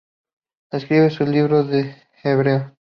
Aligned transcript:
Escribe 0.71 1.11
sus 1.11 1.29
libros 1.29 1.71
en 1.71 1.93
hebreo. 2.23 2.75